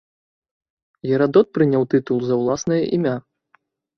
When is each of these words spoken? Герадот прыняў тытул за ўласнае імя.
Герадот 1.07 1.47
прыняў 1.57 1.85
тытул 1.93 2.17
за 2.29 2.35
ўласнае 2.41 2.81
імя. 2.97 3.13